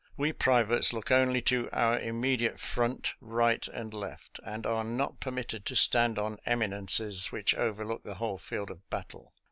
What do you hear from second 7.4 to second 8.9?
overlook the whole field of